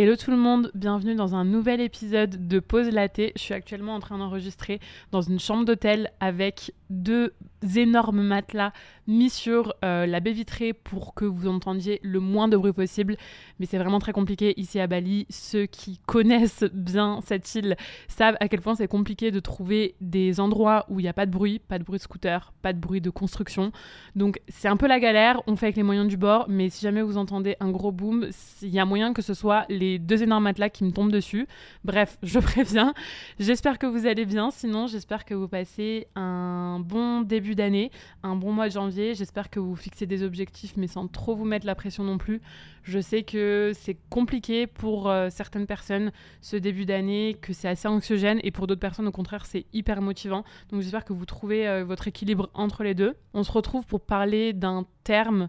[0.00, 3.32] Hello tout le monde, bienvenue dans un nouvel épisode de Pause Laté.
[3.34, 4.78] Je suis actuellement en train d'enregistrer
[5.10, 7.34] dans une chambre d'hôtel avec deux
[7.76, 8.72] énormes matelas
[9.06, 13.16] mis sur euh, la baie vitrée pour que vous entendiez le moins de bruit possible.
[13.58, 15.26] Mais c'est vraiment très compliqué ici à Bali.
[15.30, 17.76] Ceux qui connaissent bien cette île
[18.06, 21.26] savent à quel point c'est compliqué de trouver des endroits où il n'y a pas
[21.26, 23.72] de bruit, pas de bruit de scooter, pas de bruit de construction.
[24.14, 26.82] Donc c'est un peu la galère, on fait avec les moyens du bord, mais si
[26.82, 28.28] jamais vous entendez un gros boom,
[28.62, 31.46] il y a moyen que ce soit les deux énormes matelas qui me tombent dessus.
[31.84, 32.92] Bref, je préviens.
[33.38, 37.90] J'espère que vous allez bien, sinon j'espère que vous passez un bon début d'année,
[38.22, 39.14] un bon mois de janvier.
[39.14, 42.40] J'espère que vous fixez des objectifs, mais sans trop vous mettre la pression non plus.
[42.82, 47.88] Je sais que c'est compliqué pour euh, certaines personnes ce début d'année, que c'est assez
[47.88, 50.44] anxiogène, et pour d'autres personnes, au contraire, c'est hyper motivant.
[50.70, 53.16] Donc j'espère que vous trouvez euh, votre équilibre entre les deux.
[53.34, 55.48] On se retrouve pour parler d'un terme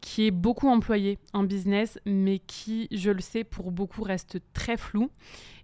[0.00, 4.76] qui est beaucoup employé en business, mais qui, je le sais, pour beaucoup reste très
[4.76, 5.10] flou.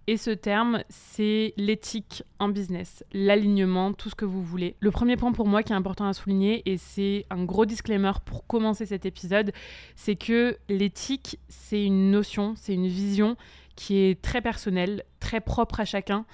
[0.08, 4.76] Et ce terme, c'est l'éthique en business, l'alignement, tout ce que vous voulez.
[4.78, 8.12] Le premier point pour moi qui est important à souligner, et c'est un gros disclaimer
[8.24, 9.52] pour commencer cet épisode,
[9.96, 13.36] c'est que l'éthique, c'est une notion, c'est une vision
[13.74, 16.24] qui est très personnelle, très propre à chacun.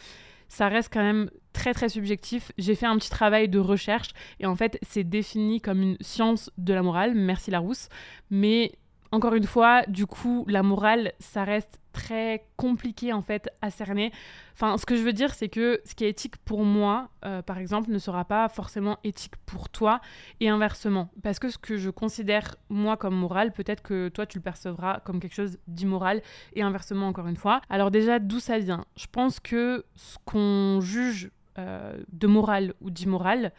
[0.48, 2.53] Ça reste quand même très très subjectif.
[2.59, 6.51] J'ai fait un petit travail de recherche et en fait c'est défini comme une science
[6.59, 7.89] de la morale, merci Larousse,
[8.31, 8.73] mais
[9.13, 14.11] encore une fois, du coup, la morale, ça reste très compliqué en fait à cerner.
[14.55, 17.43] Enfin, ce que je veux dire, c'est que ce qui est éthique pour moi, euh,
[17.43, 20.01] par exemple, ne sera pas forcément éthique pour toi
[20.41, 21.11] et inversement.
[21.23, 25.01] Parce que ce que je considère moi comme moral, peut-être que toi tu le percevras
[25.01, 26.23] comme quelque chose d'immoral
[26.55, 27.61] et inversement encore une fois.
[27.69, 28.87] Alors déjà, d'où ça vient?
[28.97, 33.53] Je pense que ce qu'on juge euh, de moral ou d'immoral,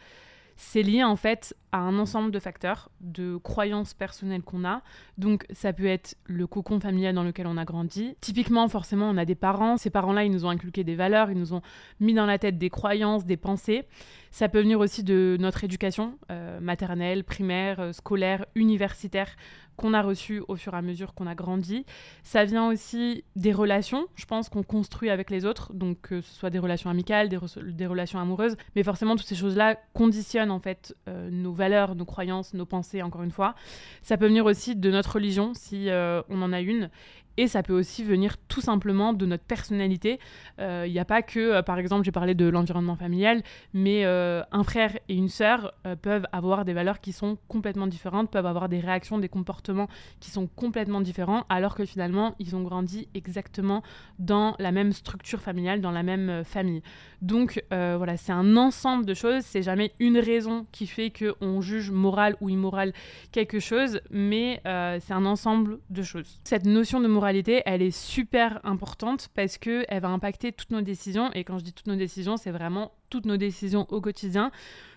[0.56, 4.82] c'est lié en fait à un ensemble de facteurs, de croyances personnelles qu'on a.
[5.18, 8.16] Donc ça peut être le cocon familial dans lequel on a grandi.
[8.20, 9.76] Typiquement, forcément, on a des parents.
[9.76, 11.62] Ces parents-là, ils nous ont inculqué des valeurs, ils nous ont
[11.98, 13.86] mis dans la tête des croyances, des pensées.
[14.30, 19.34] Ça peut venir aussi de notre éducation euh, maternelle, primaire, euh, scolaire, universitaire
[19.76, 21.84] qu'on a reçu au fur et à mesure qu'on a grandi.
[22.22, 26.34] Ça vient aussi des relations, je pense, qu'on construit avec les autres, donc que ce
[26.34, 30.94] soit des relations amicales, des, relations amoureuses, mais forcément toutes ces choses-là conditionnent en fait
[31.08, 33.54] euh, nos valeurs, nos croyances, nos pensées, encore une fois.
[34.02, 36.90] Ça peut venir aussi de notre religion, si euh, on en a une,
[37.36, 40.18] et ça peut aussi venir tout simplement de notre personnalité.
[40.58, 44.04] Il euh, n'y a pas que, euh, par exemple, j'ai parlé de l'environnement familial, mais
[44.04, 48.46] euh, un frère et une sœur peuvent avoir des valeurs qui sont complètement différentes, peuvent
[48.46, 49.88] avoir des réactions, des comportements
[50.20, 53.82] qui sont complètement différents, alors que finalement, ils ont grandi exactement
[54.18, 56.82] dans la même structure familiale, dans la même famille.
[57.22, 61.90] Donc voilà, c'est un ensemble de choses, c'est jamais une raison qui fait qu'on juge
[61.90, 62.92] moral ou immoral
[63.32, 66.38] quelque chose, mais c'est un ensemble de choses.
[66.44, 71.30] Cette notion de moralité elle est super importante parce qu'elle va impacter toutes nos décisions.
[71.32, 74.50] Et quand je dis toutes nos décisions, c'est vraiment toutes nos décisions au quotidien,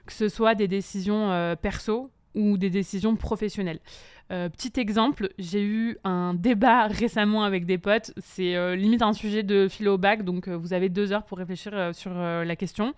[0.06, 3.80] que ce soit des décisions euh, perso ou des décisions professionnelles.
[4.32, 8.12] Euh, petit exemple, j'ai eu un débat récemment avec des potes.
[8.18, 11.92] C'est euh, limite un sujet de philo bac, donc vous avez deux heures pour réfléchir
[11.94, 12.94] sur la question.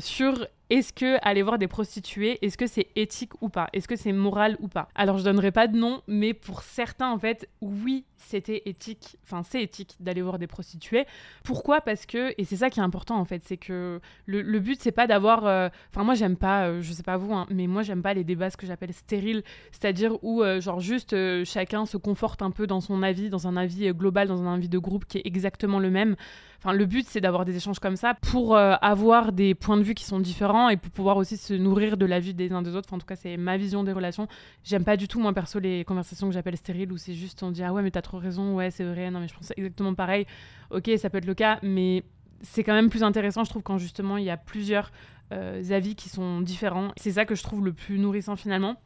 [0.00, 3.68] sur est-ce que aller voir des prostituées, est-ce que c'est éthique ou pas?
[3.72, 4.88] Est-ce que c'est moral ou pas?
[4.94, 9.42] Alors je donnerai pas de nom, mais pour certains en fait, oui, c'était éthique, enfin
[9.42, 11.06] c'est éthique d'aller voir des prostituées.
[11.42, 11.80] Pourquoi?
[11.80, 14.92] Parce que, et c'est ça qui est important en fait, c'est que le, but c'est
[14.92, 17.82] pas d'avoir, euh, enfin moi j'aime pas, euh, je sais pas vous, hein, mais moi
[17.82, 21.96] j'aime pas les débats ce que j'appelle stériles, c'est-à-dire où euh, genre juste chacun se
[21.96, 25.06] conforte un peu dans son avis, dans un avis global, dans un avis de groupe
[25.06, 26.16] qui est exactement le même.
[26.58, 29.94] Enfin le but c'est d'avoir des échanges comme ça pour avoir des points de vue
[29.94, 32.74] qui sont différents et pour pouvoir aussi se nourrir de la vie des uns des
[32.74, 32.92] autres.
[32.92, 34.26] en tout cas, c'est ma vision des relations.
[34.64, 37.50] J'aime pas du tout, moi, perso, les conversations que j'appelle stériles où c'est juste on
[37.50, 39.94] dit Ah ouais, mais t'as trop raison, ouais, c'est vrai, non, mais je pense exactement
[39.94, 40.26] pareil.
[40.70, 42.04] Ok, ça peut être le cas, mais
[42.42, 44.90] c'est quand même plus intéressant, je trouve, quand justement il y a plusieurs
[45.32, 46.92] euh, avis qui sont différents.
[46.96, 48.76] C'est ça que je trouve le plus nourrissant finalement.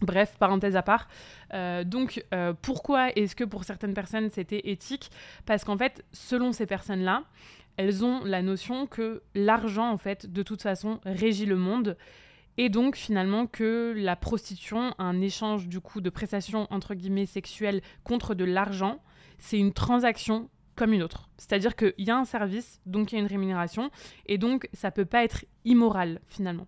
[0.00, 1.08] Bref, parenthèse à part.
[1.52, 5.10] Euh, donc, euh, pourquoi est-ce que pour certaines personnes c'était éthique?
[5.46, 7.22] Parce qu'en fait, selon ces personnes-là,
[7.76, 11.96] elles ont la notion que l'argent, en fait, de toute façon, régit le monde.
[12.56, 17.82] Et donc, finalement, que la prostitution, un échange, du coup, de prestations, entre guillemets, sexuelles
[18.04, 19.00] contre de l'argent,
[19.38, 21.28] c'est une transaction comme une autre.
[21.36, 23.90] C'est-à-dire qu'il y a un service, donc il y a une rémunération,
[24.26, 26.66] et donc ça peut pas être immoral, finalement.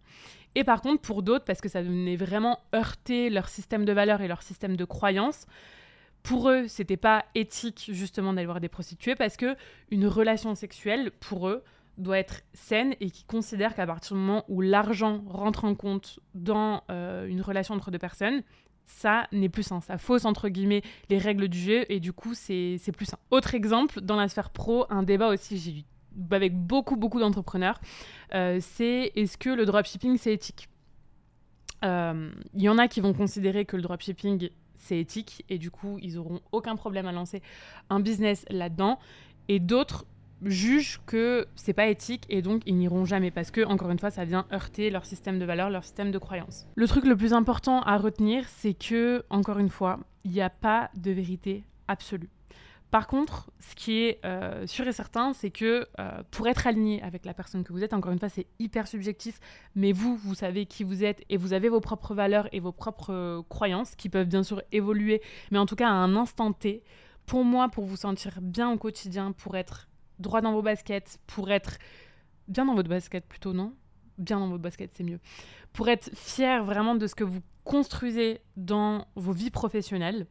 [0.55, 4.23] Et par contre, pour d'autres, parce que ça venait vraiment heurter leur système de valeurs
[4.23, 5.47] et leur système de croyances,
[6.26, 9.56] pour eux, c'était pas éthique justement d'aller voir des prostituées parce que
[9.93, 11.62] une relation sexuelle pour eux
[11.99, 16.19] doit être saine et qui considèrent qu'à partir du moment où l'argent rentre en compte
[16.34, 18.43] dans euh, une relation entre deux personnes,
[18.87, 19.81] ça n'est plus sain.
[19.81, 23.19] Ça fausse, entre guillemets, les règles du jeu et du coup, c'est plus sain.
[23.31, 25.82] Autre exemple, dans la sphère pro, un débat aussi, j'ai eu
[26.32, 27.81] avec beaucoup, beaucoup d'entrepreneurs,
[28.34, 30.69] euh, c'est est-ce que le dropshipping, c'est éthique?
[31.82, 34.49] Il euh, y en a qui vont considérer que le dropshipping,
[34.87, 37.43] c'est éthique et du coup, ils auront aucun problème à lancer
[37.91, 38.99] un business là-dedans.
[39.49, 40.06] Et d'autres
[40.43, 44.11] jugent que c'est pas éthique et donc ils n'iront jamais parce que encore une fois
[44.11, 46.67] ça vient heurter leur système de valeurs, leur système de croyance.
[46.75, 50.50] Le truc le plus important à retenir, c'est que encore une fois, il n'y a
[50.50, 52.31] pas de vérité absolue.
[52.91, 57.03] Par contre, ce qui est euh, sûr et certain, c'est que euh, pour être aligné
[57.03, 59.41] avec la personne que vous êtes, encore une fois, c'est hyper subjectif,
[59.75, 62.73] mais vous, vous savez qui vous êtes et vous avez vos propres valeurs et vos
[62.73, 66.53] propres euh, croyances qui peuvent bien sûr évoluer, mais en tout cas à un instant
[66.53, 66.85] T,
[67.27, 69.88] pour moi, pour vous sentir bien au quotidien, pour être
[70.21, 71.79] droit dans vos baskets, pour être
[72.47, 73.75] bien dans votre basket plutôt, non?
[74.17, 75.19] Bien dans votre basket, c'est mieux.
[75.73, 80.27] Pour être fier vraiment de ce que vous construisez dans vos vies professionnelles,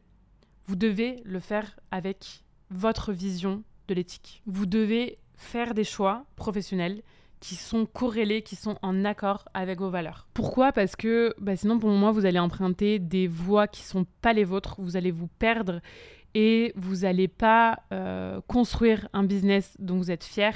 [0.64, 4.42] vous devez le faire avec votre vision de l'éthique.
[4.46, 7.02] Vous devez faire des choix professionnels
[7.40, 10.26] qui sont corrélés, qui sont en accord avec vos valeurs.
[10.34, 10.72] Pourquoi?
[10.72, 14.44] Parce que bah, sinon, pour moi, vous allez emprunter des voies qui sont pas les
[14.44, 15.80] vôtres, vous allez vous perdre
[16.34, 20.54] et vous n'allez pas euh, construire un business dont vous êtes fier.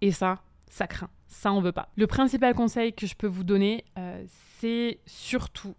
[0.00, 1.10] Et ça, ça craint.
[1.26, 1.88] Ça, on veut pas.
[1.96, 4.22] Le principal conseil que je peux vous donner, euh,
[4.58, 5.74] c'est surtout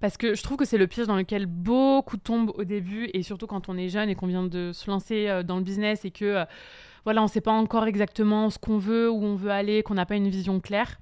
[0.00, 3.22] parce que je trouve que c'est le piège dans lequel beaucoup tombent au début et
[3.22, 6.04] surtout quand on est jeune et qu'on vient de se lancer euh, dans le business
[6.04, 6.44] et que
[7.06, 9.94] voilà, on ne sait pas encore exactement ce qu'on veut, où on veut aller, qu'on
[9.94, 10.98] n'a pas une vision claire.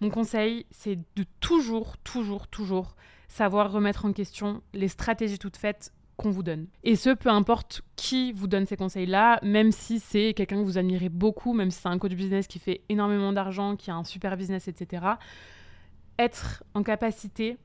[0.00, 2.96] Mon conseil, c'est de toujours, toujours, toujours
[3.28, 6.66] savoir remettre en question les stratégies toutes faites qu'on vous donne.
[6.82, 10.78] Et ce, peu importe qui vous donne ces conseils-là, même si c'est quelqu'un que vous
[10.78, 14.04] admirez beaucoup, même si c'est un coach business qui fait énormément d'argent, qui a un
[14.04, 15.04] super business, etc.
[16.18, 17.58] Être en capacité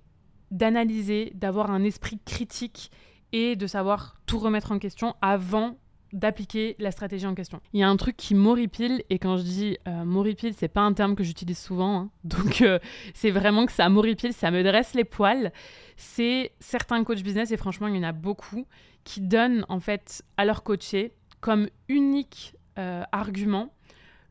[0.52, 2.92] d'analyser, d'avoir un esprit critique
[3.32, 5.78] et de savoir tout remettre en question avant
[6.12, 7.62] d'appliquer la stratégie en question.
[7.74, 10.82] Il y a un truc qui m'horripile, et quand je dis euh, m'horripile, c'est pas
[10.82, 12.10] un terme que j'utilise souvent, hein.
[12.24, 12.80] donc euh,
[13.14, 15.52] c'est vraiment que ça m'horripile, ça me dresse les poils.
[15.98, 18.66] C'est certains coachs business, et franchement, il y en a beaucoup,
[19.04, 23.70] qui donnent en fait à leur coaché comme unique euh, argument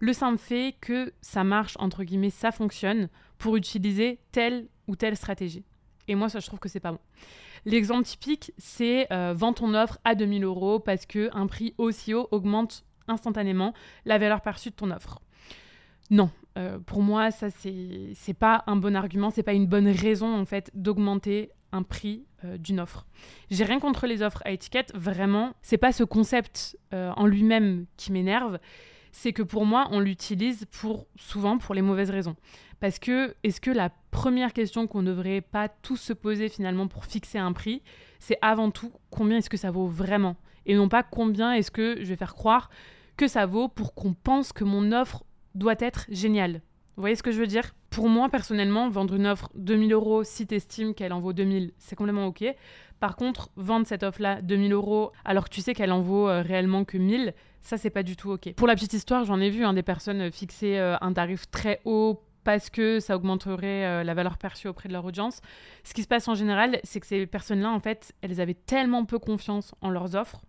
[0.01, 5.17] le simple fait que ça marche, entre guillemets, ça fonctionne pour utiliser telle ou telle
[5.17, 5.65] stratégie.
[6.09, 6.99] Et moi, ça, je trouve que c'est pas bon.
[7.65, 12.85] L'exemple typique, c'est euh, ton offre à 2000 euros parce qu'un prix aussi haut augmente
[13.09, 13.73] instantanément
[14.05, 15.21] la valeur perçue de ton offre.
[16.11, 20.35] Non, euh, pour moi, ça, c'est pas un bon argument, c'est pas une bonne raison,
[20.35, 23.07] en fait, d'augmenter un prix euh, d'une offre.
[23.51, 28.13] J'ai rien contre les offres à étiquette, vraiment, c'est pas ce concept en lui-même qui
[28.13, 28.59] m'énerve,
[29.13, 32.37] c'est que pour moi, on l'utilise pour souvent pour les mauvaises raisons.
[32.81, 36.87] Parce que est-ce que la première question qu'on ne devrait pas tous se poser finalement
[36.87, 37.83] pour fixer un prix,
[38.19, 40.37] c'est avant tout combien est-ce que ça vaut vraiment?
[40.67, 42.71] Et non pas combien est-ce que je vais faire croire
[43.17, 46.63] que ça vaut pour qu'on pense que mon offre doit être géniale.
[46.97, 47.75] Vous voyez ce que je veux dire?
[47.91, 51.73] Pour moi, personnellement, vendre une offre 2000 euros si tu estimes qu'elle en vaut 2000,
[51.79, 52.45] c'est complètement OK.
[53.01, 56.43] Par contre, vendre cette offre-là 2000 euros alors que tu sais qu'elle en vaut euh,
[56.43, 58.53] réellement que 1000, ça, c'est pas du tout OK.
[58.55, 61.81] Pour la petite histoire, j'en ai vu hein, des personnes fixer euh, un tarif très
[61.85, 65.41] haut parce que ça augmenterait euh, la valeur perçue auprès de leur audience.
[65.85, 69.05] Ce qui se passe en général, c'est que ces personnes-là, en fait, elles avaient tellement
[69.05, 70.43] peu confiance en leurs offres.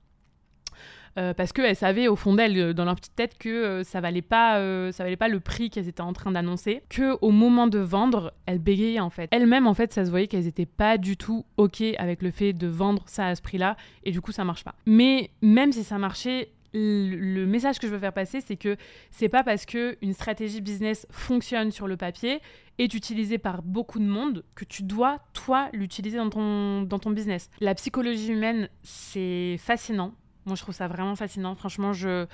[1.18, 4.22] Euh, parce qu'elles savaient au fond d'elles, euh, dans leur petite tête, que ça valait
[4.22, 4.54] pas,
[4.92, 6.84] ça valait pas le prix qu'elles étaient en train d'annoncer.
[6.88, 9.28] Que au moment de vendre, elles bégayaient en fait.
[9.32, 12.54] Elles-mêmes, en fait, ça se voyait qu'elles étaient pas du tout ok avec le fait
[12.54, 14.76] de vendre ça à ce prix-là, et du coup, ça marche pas.
[14.86, 18.78] Mais même si ça marchait, le message que je veux faire passer, c'est que
[19.12, 22.42] c'est pas parce que une stratégie business fonctionne sur le papier
[22.78, 27.12] est utilisée par beaucoup de monde que tu dois toi l'utiliser dans ton dans ton
[27.12, 27.50] business.
[27.60, 30.14] La psychologie humaine, c'est fascinant.
[30.46, 31.56] Moi, je trouve ça vraiment fascinant.
[31.56, 32.26] Franchement, je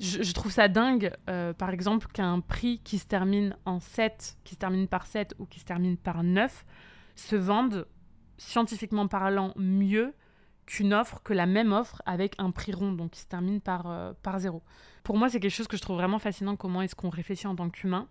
[0.00, 4.54] je, trouve ça dingue, euh, par exemple, qu'un prix qui se termine en 7, qui
[4.54, 6.64] se termine par 7 ou qui se termine par 9,
[7.16, 7.86] se vende,
[8.36, 10.14] scientifiquement parlant, mieux
[10.68, 13.90] qu'une offre, que la même offre avec un prix rond, donc qui se termine par,
[13.90, 14.62] euh, par zéro.
[15.02, 17.56] Pour moi, c'est quelque chose que je trouve vraiment fascinant, comment est-ce qu'on réfléchit en
[17.56, 18.06] tant qu'humain.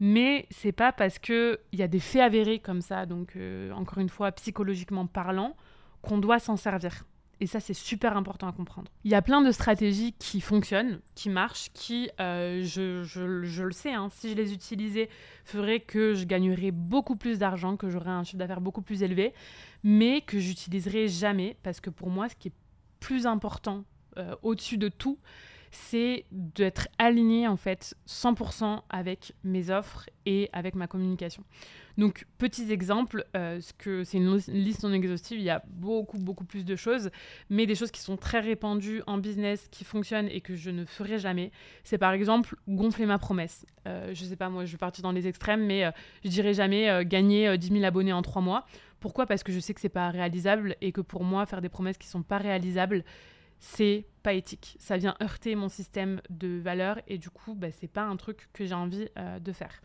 [0.00, 3.98] Mais c'est pas parce qu'il y a des faits avérés comme ça, donc euh, encore
[3.98, 5.54] une fois, psychologiquement parlant,
[6.00, 7.04] qu'on doit s'en servir.
[7.40, 8.90] Et ça, c'est super important à comprendre.
[9.04, 13.92] Il y a plein de stratégies qui fonctionnent, qui marchent, qui, euh, je, le sais,
[13.92, 15.08] hein, si je les utilisais,
[15.44, 19.34] feraient que je gagnerais beaucoup plus d'argent, que j'aurais un chiffre d'affaires beaucoup plus élevé,
[19.82, 22.54] mais que j'utiliserai jamais, parce que pour moi, ce qui est
[23.00, 23.84] plus important
[24.18, 25.18] euh, au-dessus de tout,
[25.72, 31.42] c'est d'être aligné en fait 100% avec mes offres et avec ma communication.
[31.98, 36.44] Donc, petits exemples, euh, que c'est une liste non exhaustive, il y a beaucoup, beaucoup
[36.44, 37.10] plus de choses,
[37.50, 40.84] mais des choses qui sont très répandues en business, qui fonctionnent et que je ne
[40.84, 41.50] ferai jamais.
[41.84, 43.66] C'est par exemple gonfler ma promesse.
[43.86, 45.90] Euh, je sais pas, moi, je vais partir dans les extrêmes, mais euh,
[46.24, 48.66] je dirais jamais euh, gagner 10 000 abonnés en 3 mois.
[49.00, 49.26] Pourquoi?
[49.26, 51.98] Parce que je sais que c'est pas réalisable et que pour moi, faire des promesses
[51.98, 53.04] qui sont pas réalisables,
[53.64, 54.76] c'est pas éthique.
[54.78, 58.48] Ça vient heurter mon système de valeurs et du coup, bah, c'est pas un truc
[58.52, 59.08] que j'ai envie
[59.40, 59.80] de faire.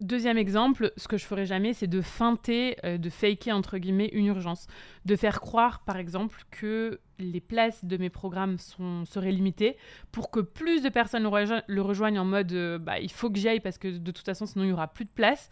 [0.00, 4.08] Deuxième exemple, ce que je ferais jamais, c'est de feinter, euh, de faker entre guillemets
[4.14, 4.66] une urgence.
[5.04, 9.76] De faire croire, par exemple, que les places de mes programmes sont, seraient limitées
[10.10, 13.46] pour que plus de personnes le, rejoignent en mode euh, bah, il faut que j'y
[13.46, 15.50] aille parce que de toute façon, sinon il n'y aura plus de place,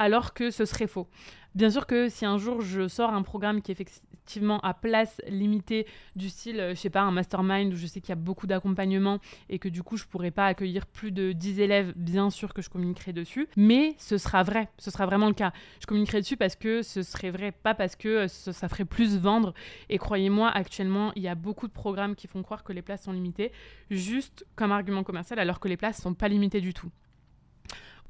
[0.00, 1.06] alors que ce serait faux.
[1.54, 5.86] Bien sûr que si un jour je sors un programme qui effectivement à place limitée
[6.16, 8.46] du style, euh, je sais pas, un mastermind où je sais qu'il y a beaucoup
[8.46, 9.18] d'accompagnement
[9.50, 12.62] et que du coup je pourrais pas accueillir plus de 10 élèves, bien sûr que
[12.62, 15.52] je communiquerai dessus, mais ce sera vrai, ce sera vraiment le cas.
[15.80, 19.18] Je communiquerai dessus parce que ce serait vrai, pas parce que euh, ça ferait plus
[19.18, 19.52] vendre.
[19.90, 23.02] Et croyez-moi, actuellement, il y a beaucoup de programmes qui font croire que les places
[23.02, 23.52] sont limitées,
[23.90, 26.90] juste comme argument commercial, alors que les places sont pas limitées du tout.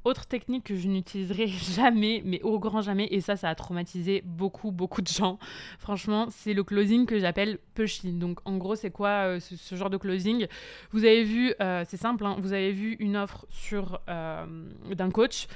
[0.02, 4.22] Autre technique que je n'utiliserai jamais, mais au grand jamais, et ça, ça a traumatisé
[4.24, 5.38] beaucoup, beaucoup de gens.
[5.78, 8.10] Franchement, c'est le closing que j'appelle pushy.
[8.12, 10.46] Donc, en gros, c'est quoi euh, ce, genre de closing?
[10.92, 14.46] Vous avez vu, euh, c'est simple, hein, vous avez vu une offre sur euh,
[14.90, 15.48] d'un coach.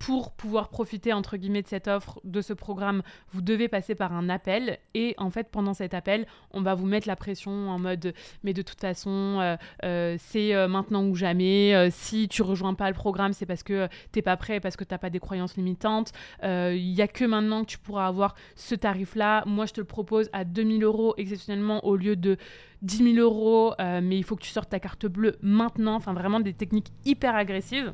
[0.00, 4.12] pour pouvoir profiter, entre guillemets, de cette offre, de ce programme, vous devez passer par
[4.12, 4.78] un appel.
[4.94, 8.52] Et en fait, pendant cet appel, on va vous mettre la pression en mode, mais
[8.52, 11.88] de toute façon, c'est maintenant ou jamais.
[11.90, 13.75] si tu rejoins pas le programme, c'est parce que
[14.12, 16.12] t'es pas prêt, parce que t'as pas des croyances limitantes.
[16.42, 19.44] Il euh, y a que maintenant que tu pourras avoir ce tarif-là.
[19.46, 22.36] Moi, je te le propose à 2000 euros exceptionnellement au lieu de
[22.82, 25.94] 10 000 euros, euh, mais il faut que tu sortes ta carte bleue maintenant.
[25.94, 27.92] Enfin, vraiment des techniques hyper agressives.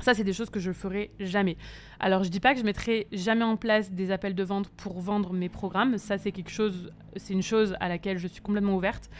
[0.00, 1.56] Ça, c'est des choses que je ferai jamais.
[1.98, 5.00] Alors, je dis pas que je mettrai jamais en place des appels de vente pour
[5.00, 5.98] vendre mes programmes.
[5.98, 9.10] Ça, c'est quelque chose, c'est une chose à laquelle je suis complètement ouverte.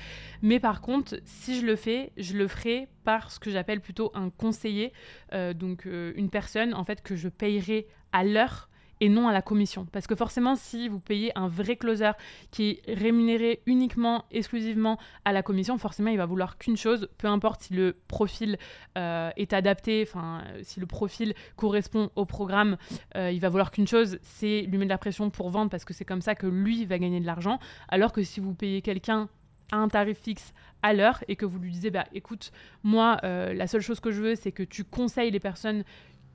[0.41, 4.13] Mais par contre, si je le fais, je le ferai par ce que j'appelle plutôt
[4.15, 4.93] un conseiller,
[5.33, 8.68] euh, donc euh, une personne en fait que je payerai à l'heure
[9.01, 9.87] et non à la commission.
[9.93, 12.13] Parce que forcément, si vous payez un vrai closer
[12.51, 17.29] qui est rémunéré uniquement, exclusivement à la commission, forcément, il va vouloir qu'une chose, peu
[17.29, 18.59] importe si le profil
[18.97, 22.77] euh, est adapté, enfin, si le profil correspond au programme,
[23.17, 25.85] euh, il va vouloir qu'une chose, c'est lui mettre de la pression pour vendre parce
[25.85, 27.59] que c'est comme ça que lui va gagner de l'argent.
[27.89, 29.29] Alors que si vous payez quelqu'un
[29.73, 30.53] à un tarif fixe
[30.83, 32.53] à l'heure et que vous lui disiez bah écoute
[32.83, 35.85] moi euh, la seule chose que je veux c'est que tu conseilles les personnes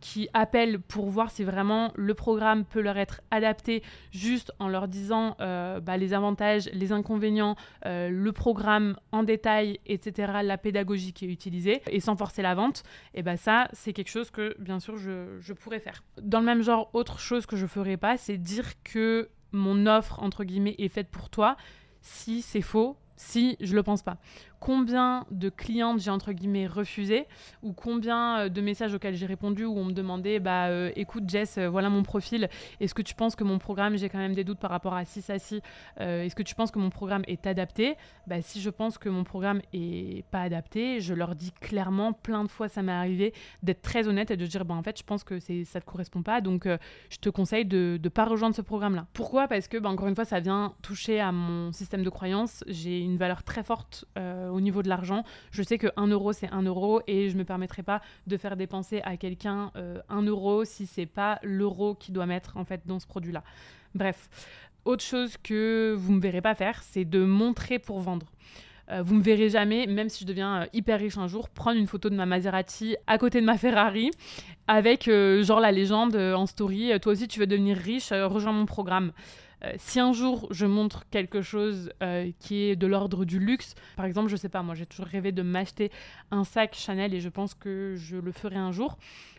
[0.03, 3.81] qui appellent pour voir si vraiment le programme peut leur être adapté
[4.11, 7.55] juste en leur disant euh, bah, les avantages, les inconvénients,
[7.85, 12.53] euh, le programme en détail, etc., la pédagogie qui est utilisée, et sans forcer la
[12.53, 12.83] vente,
[13.13, 16.03] et bah ça, c'est quelque chose que bien sûr je, je pourrais faire.
[16.21, 20.21] Dans le même genre, autre chose que je ferais pas, c'est dire que mon offre,
[20.21, 21.55] entre guillemets, est faite pour toi.
[22.01, 24.17] Si c'est faux, si je le pense pas
[24.63, 27.27] combien de clientes j'ai entre guillemets refusé
[27.63, 31.25] ou combien euh, de messages auxquels j'ai répondu où on me demandait bah euh, écoute
[31.27, 32.47] Jess euh, voilà mon profil.
[32.79, 35.03] Est-ce que tu penses que mon programme j'ai quand même des doutes par rapport à
[35.03, 35.61] ci ça ci
[35.99, 37.97] est-ce que tu penses que mon programme est adapté?
[38.25, 42.45] Bah si je pense que mon programme est pas adapté je leur dis clairement plein
[42.45, 45.03] de fois ça m'est arrivé d'être très honnête et de dire bah en fait je
[45.03, 46.69] pense que c'est ça te correspond pas donc
[47.09, 49.49] je te conseille de ne pas rejoindre ce programme là pourquoi?
[49.49, 52.63] Parce que bah, encore une fois ça vient toucher à mon système de croyance.
[52.67, 54.05] J'ai une valeur très forte
[54.53, 55.23] au niveau de l'argent.
[55.51, 58.37] Je sais que 1 euro, c'est 1 euro et je ne me permettrai pas de
[58.37, 62.65] faire dépenser à quelqu'un euh, 1 euro si c'est pas l'euro qui doit mettre en
[62.65, 63.43] fait dans ce produit-là.
[63.95, 64.29] Bref,
[64.85, 68.27] autre chose que vous ne me verrez pas faire, c'est de montrer pour vendre.
[68.91, 71.77] Euh, vous me verrez jamais, même si je deviens euh, hyper riche un jour, prendre
[71.77, 74.11] une photo de ma Maserati à côté de ma Ferrari
[74.67, 76.91] avec euh, genre la légende en story.
[77.01, 79.13] Toi aussi, tu veux devenir riche, rejoins mon programme.
[79.65, 83.75] Euh, si un jour je montre quelque chose euh, qui est de l'ordre du luxe,
[83.95, 85.91] par exemple, je sais pas, moi j'ai toujours rêvé de m'acheter
[86.31, 88.97] un sac Chanel et je pense que je le ferai un jour.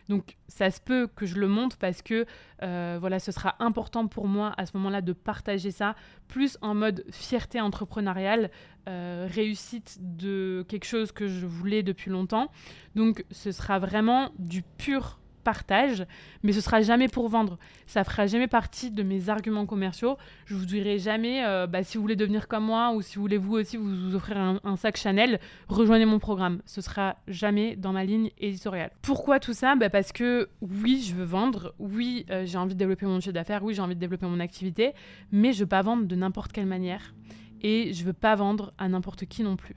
[0.09, 2.25] Donc ça se peut que je le montre parce que
[2.61, 5.95] euh, voilà, ce sera important pour moi à ce moment-là de partager ça,
[6.27, 8.49] plus en mode fierté entrepreneuriale,
[8.87, 12.51] réussite de quelque chose que je voulais depuis longtemps.
[12.93, 16.05] Donc ce sera vraiment du pur partage,
[16.43, 17.57] mais ce sera jamais pour vendre.
[17.85, 20.17] Ça fera jamais partie de mes arguments commerciaux.
[20.45, 23.21] Je vous dirai jamais, euh, bah, si vous voulez devenir comme moi ou si vous
[23.21, 26.61] voulez vous aussi vous, offrir un, sac Chanel, rejoignez mon programme.
[26.65, 28.91] Ce sera jamais dans ma ligne éditoriale.
[29.01, 29.75] Pourquoi tout ça?
[29.75, 33.31] Bah, Parce que oui, je veux vendre, oui, euh, j'ai envie de développer mon chiffre
[33.31, 34.93] d'affaires, oui, j'ai envie de développer mon activité,
[35.31, 37.13] mais je veux pas vendre de n'importe quelle manière
[37.61, 39.75] et je veux pas vendre à n'importe qui non plus.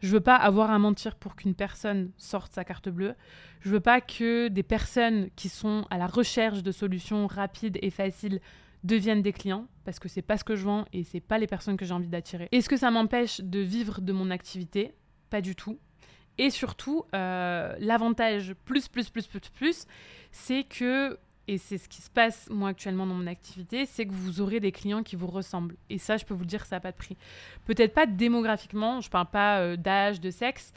[0.00, 3.14] Je veux pas avoir à mentir pour qu'une personne sorte sa carte bleue.
[3.60, 7.90] Je veux pas que des personnes qui sont à la recherche de solutions rapides et
[7.90, 8.40] faciles
[8.84, 11.46] deviennent des clients parce que c'est pas ce que je vends et c'est pas les
[11.46, 12.48] personnes que j'ai envie d'attirer.
[12.52, 14.94] Est-ce que ça m'empêche de vivre de mon activité?
[15.30, 15.78] Pas du tout.
[16.38, 19.86] Et surtout, euh, l'avantage plus, plus, plus, plus, plus,
[20.30, 24.12] c'est que, et c'est ce qui se passe moi actuellement dans mon activité, c'est que
[24.12, 25.76] vous aurez des clients qui vous ressemblent.
[25.90, 27.16] Et ça, je peux vous dire, ça n'a pas de prix.
[27.64, 30.72] Peut-être pas démographiquement, je parle pas euh, d'âge, de sexe,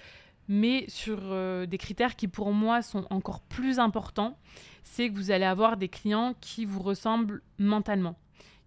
[0.47, 4.37] mais sur euh, des critères qui pour moi sont encore plus importants,
[4.83, 8.15] c'est que vous allez avoir des clients qui vous ressemblent mentalement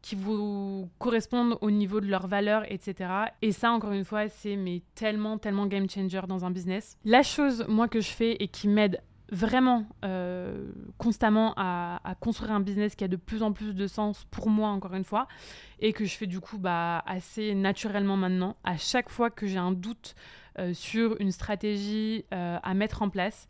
[0.02, 3.08] qui vous correspondent au niveau de leurs valeurs, etc.
[3.40, 6.98] Et ça, encore une fois, c'est mais tellement, tellement game changer dans un business.
[7.04, 9.00] La chose, moi, que je fais et qui m'aide
[9.32, 14.24] vraiment euh, constamment à, construire un business qui a de plus en plus de sens
[14.30, 15.26] pour moi, encore une fois,
[15.80, 18.56] et que je fais du coup bah, assez naturellement maintenant.
[18.62, 20.14] À chaque fois que j'ai un doute
[20.58, 23.48] euh, sur une stratégie euh, à mettre en place,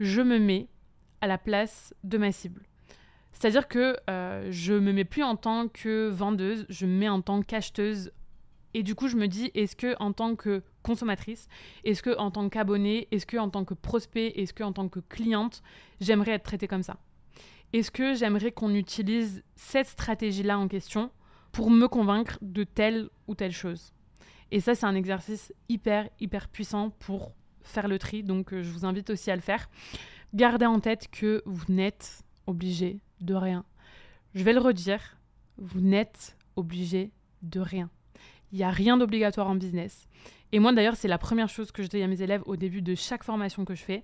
[0.00, 0.68] je me mets
[1.20, 2.62] à la place de ma cible.
[3.32, 7.20] C'est-à-dire que euh, je me mets plus en tant que vendeuse, je me mets en
[7.20, 8.10] tant qu'acheteuse.
[8.74, 11.48] Et du coup, je me dis, est-ce que en tant que consommatrice,
[11.84, 14.88] est-ce que en tant qu'abonnée, est-ce que en tant que prospect, est-ce que en tant
[14.88, 15.62] que cliente,
[16.00, 16.98] j'aimerais être traitée comme ça?
[17.72, 21.10] Est-ce que j'aimerais qu'on utilise cette stratégie-là en question
[21.52, 23.92] pour me convaincre de telle ou telle chose?
[24.50, 28.22] Et ça, c'est un exercice hyper, hyper puissant pour faire le tri.
[28.22, 29.68] Donc, euh, je vous invite aussi à le faire.
[30.34, 33.64] Gardez en tête que vous n'êtes obligé de rien.
[34.34, 35.18] Je vais le redire,
[35.56, 37.12] vous n'êtes obligé
[37.42, 37.90] de rien.
[38.52, 40.06] Il n'y a rien d'obligatoire en business.
[40.52, 42.82] Et moi d'ailleurs, c'est la première chose que je dis à mes élèves au début
[42.82, 44.02] de chaque formation que je fais.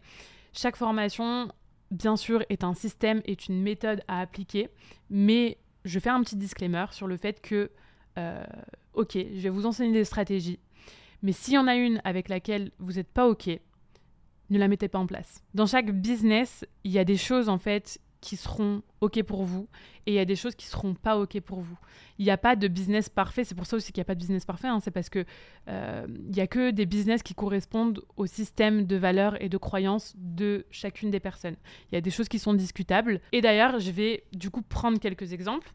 [0.52, 1.48] Chaque formation,
[1.90, 4.68] bien sûr, est un système, est une méthode à appliquer,
[5.10, 7.70] mais je fais un petit disclaimer sur le fait que,
[8.18, 8.44] euh,
[8.94, 10.58] ok, je vais vous enseigner des stratégies,
[11.22, 13.50] mais s'il y en a une avec laquelle vous n'êtes pas ok,
[14.50, 15.42] ne la mettez pas en place.
[15.54, 19.68] Dans chaque business, il y a des choses en fait qui seront OK pour vous
[20.04, 21.78] et il y a des choses qui seront pas OK pour vous.
[22.18, 23.44] Il n'y a pas de business parfait.
[23.44, 24.66] C'est pour ça aussi qu'il n'y a pas de business parfait.
[24.66, 24.80] Hein.
[24.80, 25.24] C'est parce que
[25.68, 29.56] euh, il n'y a que des business qui correspondent au système de valeurs et de
[29.58, 31.54] croyances de chacune des personnes.
[31.92, 33.20] Il y a des choses qui sont discutables.
[33.30, 35.72] Et d'ailleurs, je vais du coup prendre quelques exemples,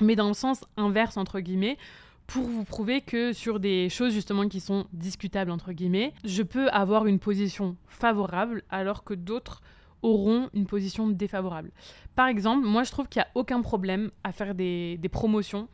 [0.00, 1.78] mais dans le sens inverse, entre guillemets
[2.26, 6.68] pour vous prouver que sur des choses justement qui sont discutables entre guillemets, je peux
[6.68, 9.62] avoir une position favorable alors que d'autres
[10.02, 11.70] auront une position défavorable.
[12.14, 15.68] Par exemple, moi je trouve qu'il n'y a aucun problème à faire des, promotions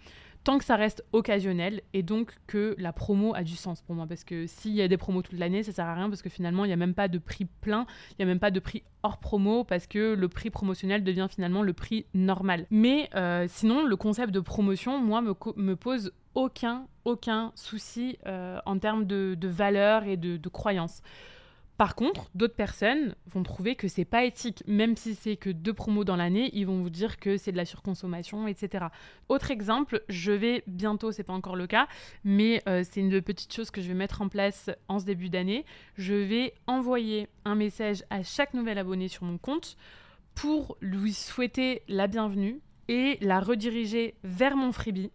[0.44, 4.06] tant que ça reste occasionnel et donc que la promo a du sens pour moi.
[4.06, 6.28] Parce que s'il y a des promos toute l'année, ça sert à rien parce que
[6.28, 8.60] finalement, il n'y a même pas de prix plein, il n'y a même pas de
[8.60, 12.66] prix hors promo parce que le prix promotionnel devient finalement le prix normal.
[12.70, 18.58] Mais euh, sinon, le concept de promotion, moi, me, me pose aucun, aucun souci euh,
[18.66, 21.00] en termes de, valeur et de, de croyance.
[21.76, 25.72] Par contre, d'autres personnes vont trouver que c'est pas éthique, même si c'est que deux
[25.72, 28.86] promos dans l'année, ils vont vous dire que c'est de la surconsommation, etc.
[29.28, 31.88] Autre exemple, je vais bientôt, c'est pas encore le cas,
[32.22, 35.30] mais euh, c'est une petite chose que je vais mettre en place en ce début
[35.30, 35.64] d'année.
[35.96, 39.76] Je vais envoyer un message à chaque nouvel abonné sur mon compte
[40.36, 45.10] pour lui souhaiter la bienvenue et la rediriger vers mon freebie.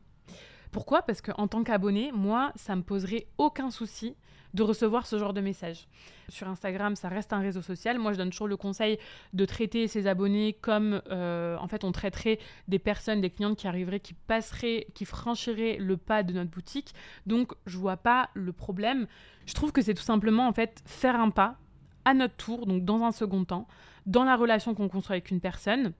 [0.71, 1.03] Pourquoi?
[1.03, 4.15] Parce qu'en tant qu'abonné, moi, ça me poserait aucun souci
[4.53, 5.87] de recevoir ce genre de message.
[6.27, 7.99] Sur Instagram, ça reste un réseau social.
[7.99, 8.97] Moi, je donne toujours le conseil
[9.33, 13.67] de traiter ses abonnés comme, euh, en fait, on traiterait des personnes, des clientes qui
[13.67, 16.93] arriveraient, qui passeraient, qui franchiraient le pas de notre boutique.
[17.25, 19.07] Donc, je vois pas le problème.
[19.45, 21.57] Je trouve que c'est tout simplement, en fait, faire un pas
[22.05, 23.67] à notre tour, donc dans un second temps,
[24.05, 25.93] dans la relation qu'on construit avec une personne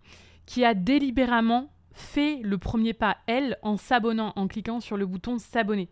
[0.46, 5.38] qui a délibérément fait le premier pas, elle, en s'abonnant, en cliquant sur le bouton
[5.38, 5.90] s'abonner.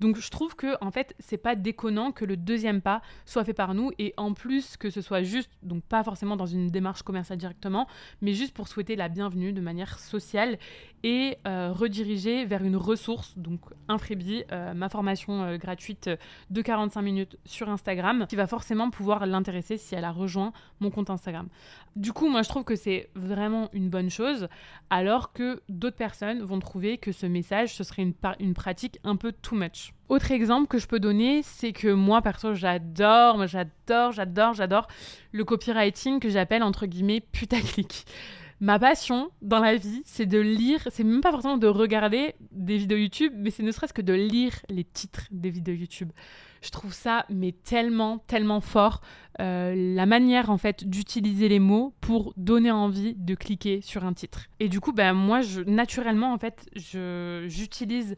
[0.00, 3.54] Donc je trouve que en fait, c'est pas déconnant que le deuxième pas soit fait
[3.54, 7.02] par nous et en plus que ce soit juste donc pas forcément dans une démarche
[7.02, 7.86] commerciale directement,
[8.20, 10.58] mais juste pour souhaiter la bienvenue de manière sociale
[11.02, 16.10] et euh, rediriger vers une ressource, donc un freebie, euh, ma formation euh, gratuite
[16.50, 20.90] de 45 minutes sur Instagram, qui va forcément pouvoir l'intéresser si elle a rejoint mon
[20.90, 21.48] compte Instagram.
[21.94, 24.48] Du coup, moi je trouve que c'est vraiment une bonne chose,
[24.90, 29.16] alors que d'autres personnes vont trouver que ce message, ce serait une, une pratique un
[29.16, 29.85] peu too much.
[30.08, 34.86] Autre exemple que je peux donner, c'est que moi, perso, j'adore, j'adore, j'adore, j'adore
[35.32, 38.06] le copywriting que j'appelle entre guillemets putaclic.
[38.60, 42.78] Ma passion dans la vie, c'est de lire, c'est même pas forcément de regarder des
[42.78, 46.10] vidéos YouTube, mais c'est ne serait-ce que de lire les titres des vidéos YouTube.
[46.62, 49.02] Je trouve ça mais tellement, tellement fort.
[49.40, 54.14] Euh, la manière en fait d'utiliser les mots pour donner envie de cliquer sur un
[54.14, 54.46] titre.
[54.58, 58.16] Et du coup, ben moi, naturellement en fait, j'utilise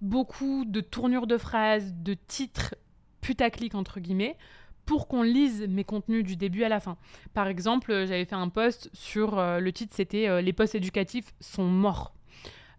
[0.00, 2.74] beaucoup de tournures de phrases, de titres
[3.20, 4.36] putaclic entre guillemets
[4.84, 6.96] pour qu'on lise mes contenus du début à la fin.
[7.34, 12.15] Par exemple, j'avais fait un post sur le titre, c'était Les posts éducatifs sont morts.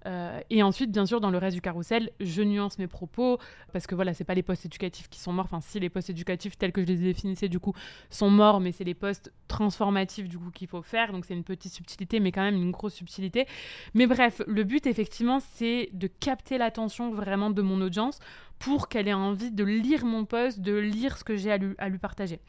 [0.07, 3.39] Euh, et ensuite, bien sûr, dans le reste du carrousel, je nuance mes propos
[3.73, 5.45] parce que voilà, c'est pas les postes éducatifs qui sont morts.
[5.45, 7.73] Enfin, si les postes éducatifs tels que je les définissais du coup
[8.09, 11.11] sont morts, mais c'est les postes transformatifs du coup qu'il faut faire.
[11.11, 13.47] Donc c'est une petite subtilité, mais quand même une grosse subtilité.
[13.93, 18.19] Mais bref, le but effectivement, c'est de capter l'attention vraiment de mon audience
[18.59, 21.75] pour qu'elle ait envie de lire mon post, de lire ce que j'ai à lui,
[21.77, 22.39] à lui partager.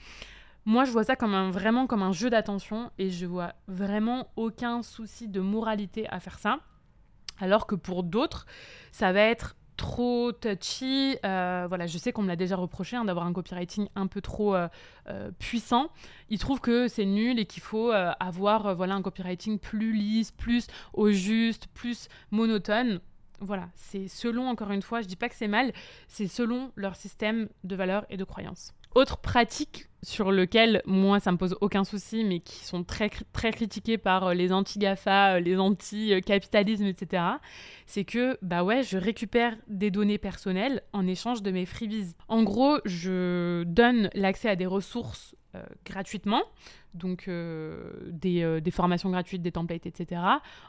[0.64, 4.28] Moi, je vois ça comme un, vraiment comme un jeu d'attention et je vois vraiment
[4.36, 6.60] aucun souci de moralité à faire ça.
[7.38, 8.46] Alors que pour d'autres,
[8.92, 11.16] ça va être trop touchy.
[11.24, 14.20] Euh, voilà, je sais qu'on me l'a déjà reproché hein, d'avoir un copywriting un peu
[14.20, 14.68] trop euh,
[15.08, 15.90] euh, puissant.
[16.28, 20.66] Ils trouvent que c'est nul et qu'il faut avoir voilà un copywriting plus lisse, plus
[20.92, 23.00] au juste, plus monotone.
[23.40, 25.72] Voilà, c'est selon encore une fois, je dis pas que c'est mal,
[26.08, 28.74] c'est selon leur système de valeurs et de croyances.
[28.94, 33.50] Autre pratique sur lequel moi ça me pose aucun souci, mais qui sont très très
[33.50, 37.22] critiqués par euh, les anti-GAFA, euh, les anti-capitalisme, etc.
[37.86, 42.14] C'est que bah ouais, je récupère des données personnelles en échange de mes freebies.
[42.28, 46.42] En gros, je donne l'accès à des ressources euh, gratuitement,
[46.94, 50.20] donc des, des, formations gratuites, des templates, etc.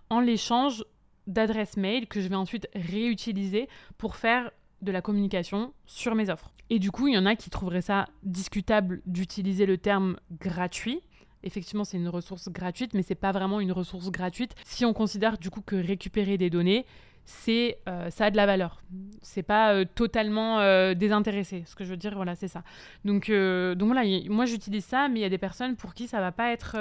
[0.10, 0.84] En l'échange
[1.28, 6.52] d'adresses mail que je vais ensuite réutiliser pour faire de la communication sur mes offres.
[6.70, 11.02] Et du coup, il y en a qui trouveraient ça discutable d'utiliser le terme gratuit.
[11.44, 15.38] Effectivement, c'est une ressource gratuite, mais c'est pas vraiment une ressource gratuite si on considère
[15.38, 16.86] du coup que récupérer des données,
[17.30, 18.82] c'est euh, ça a de la valeur.
[19.22, 21.64] C'est pas euh, totalement euh, désintéressé.
[21.68, 22.64] Ce que je veux dire, voilà, c'est ça.
[23.06, 26.20] Donc, donc voilà, moi j'utilise ça, mais il y a des personnes pour qui ça
[26.22, 26.72] va pas être,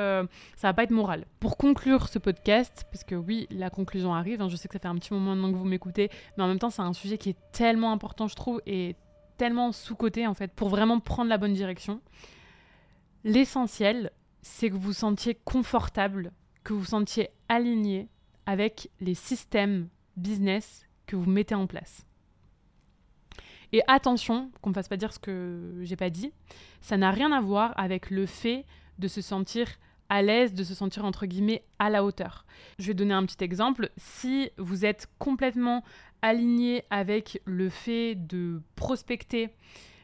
[0.56, 1.26] ça va pas être moral.
[1.38, 4.40] Pour conclure ce podcast, parce que oui, la conclusion arrive.
[4.40, 6.48] Hein, je sais que ça fait un petit moment maintenant que vous m'écoutez, mais en
[6.48, 8.96] même temps, c'est un sujet qui est tellement important, je trouve, et
[9.36, 12.00] tellement sous-côté en fait, pour vraiment prendre la bonne direction.
[13.24, 14.12] L'essentiel,
[14.48, 16.32] c'est que vous vous sentiez confortable,
[16.64, 18.08] que vous sentiez aligné
[18.46, 22.06] avec les systèmes business que vous mettez en place.
[23.72, 26.32] Et attention, qu'on ne fasse pas dire ce que j'ai pas dit,
[26.80, 28.64] ça n'a rien à voir avec le fait
[28.98, 29.68] de se sentir
[30.08, 32.46] à l'aise, de se sentir entre guillemets à la hauteur.
[32.78, 33.90] Je vais donner un petit exemple.
[33.98, 35.84] Si vous êtes complètement
[36.22, 39.50] aligné avec le fait de prospecter,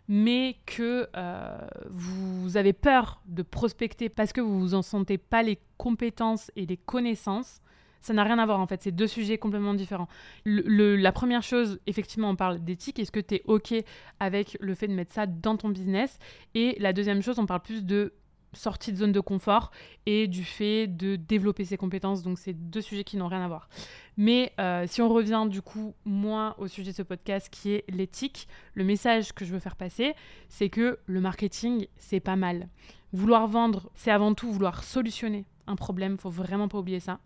[0.09, 1.59] mais que euh,
[1.91, 6.67] vous avez peur de prospecter parce que vous vous en sentez pas les compétences et
[6.67, 7.61] les connaissances,
[8.01, 10.09] ça n'a rien à voir en fait, c'est deux sujets complètement différents.
[10.45, 13.75] la première chose, effectivement, on parle d'éthique, est-ce que tu es OK
[14.21, 16.19] avec le fait de mettre ça dans ton business?
[16.55, 18.13] Et la deuxième chose, on parle plus de
[18.55, 19.71] sortie de zone de confort
[20.07, 22.23] et du fait de développer ses compétences.
[22.23, 23.69] Donc, c'est deux sujets qui n'ont rien à voir.
[24.17, 27.85] Mais euh, si on revient du coup, moi, au sujet de ce podcast qui est
[27.89, 30.15] l'éthique, le message que je veux faire passer,
[30.49, 32.69] c'est que le marketing, c'est pas mal.
[33.13, 37.21] Vouloir vendre, c'est avant tout vouloir solutionner un problème, faut vraiment pas oublier ça.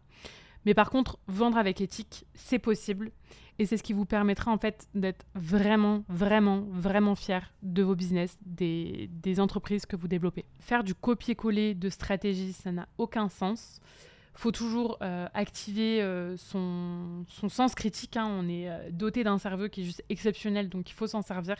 [0.64, 3.10] Mais par contre, vendre avec éthique, c'est possible.
[3.58, 7.96] Et c'est ce qui vous permettra en fait d'être vraiment, vraiment, vraiment fier de vos
[7.96, 9.08] business, des,
[9.40, 10.44] entreprises que vous développez.
[10.60, 13.80] Faire du copier-coller de stratégie, ça n'a aucun sens.
[14.34, 18.16] faut toujours euh, activer euh, son, sens critique.
[18.16, 18.26] Hein.
[18.28, 21.56] On est euh, doté d'un cerveau qui est juste exceptionnel, donc il faut s'en servir.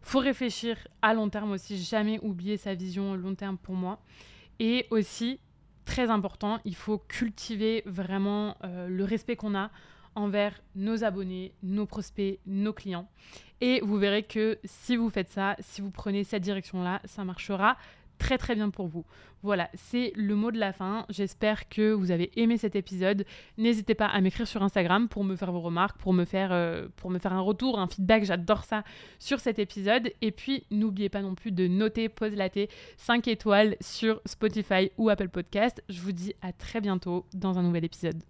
[0.00, 4.00] faut réfléchir à long terme aussi, jamais oublier sa vision long terme pour moi.
[4.58, 5.38] Et aussi,
[5.84, 9.70] très important, il faut cultiver vraiment le respect qu'on a
[10.20, 13.08] envers nos abonnés, nos prospects, nos clients.
[13.60, 17.76] Et vous verrez que si vous faites ça, si vous prenez cette direction-là, ça marchera
[18.20, 19.04] très très bien pour vous.
[19.42, 21.06] Voilà, c'est le mot de la fin.
[21.08, 23.24] J'espère que vous avez aimé cet épisode.
[23.56, 26.86] N'hésitez pas à m'écrire sur Instagram pour me faire vos remarques, pour me faire, euh,
[27.24, 28.24] un retour, un feedback.
[28.24, 28.84] J'adore ça
[29.18, 30.12] sur cet épisode.
[30.20, 35.08] Et puis, n'oubliez pas non plus de noter Pause Laté 5 étoiles sur Spotify ou
[35.08, 35.82] Apple Podcast.
[35.88, 38.22] Je vous dis à très bientôt dans un nouvel épisode.